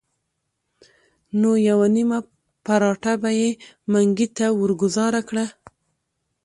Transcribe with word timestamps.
نو 1.39 1.49
یوه 1.69 1.87
نیمه 1.95 2.19
پراټه 2.65 3.13
به 3.21 3.29
یې 3.39 3.49
منګي 3.91 4.27
ته 4.37 4.45
ورګوزاره 4.59 5.21
کړه. 5.29 5.45